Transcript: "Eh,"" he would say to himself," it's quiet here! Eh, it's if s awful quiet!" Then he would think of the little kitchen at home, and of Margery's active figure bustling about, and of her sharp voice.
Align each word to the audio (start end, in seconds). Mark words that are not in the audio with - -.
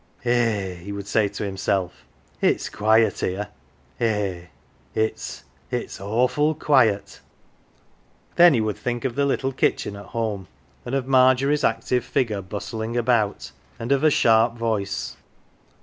"Eh,"" 0.25 0.73
he 0.83 0.91
would 0.91 1.05
say 1.05 1.27
to 1.27 1.43
himself," 1.45 2.07
it's 2.51 2.69
quiet 2.69 3.19
here! 3.19 3.49
Eh, 3.99 4.45
it's 4.95 5.43
if 5.69 5.83
s 5.83 6.01
awful 6.01 6.55
quiet!" 6.55 7.19
Then 8.35 8.55
he 8.55 8.61
would 8.61 8.77
think 8.77 9.05
of 9.05 9.13
the 9.13 9.27
little 9.27 9.51
kitchen 9.51 9.95
at 9.95 10.05
home, 10.07 10.47
and 10.87 10.95
of 10.95 11.05
Margery's 11.05 11.63
active 11.63 12.03
figure 12.03 12.41
bustling 12.41 12.97
about, 12.97 13.51
and 13.77 13.91
of 13.91 14.01
her 14.01 14.09
sharp 14.09 14.57
voice. 14.57 15.17